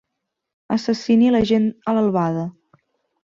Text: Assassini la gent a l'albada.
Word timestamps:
Assassini 0.75 1.29
la 1.35 1.43
gent 1.51 1.69
a 1.91 1.95
l'albada. 1.99 2.47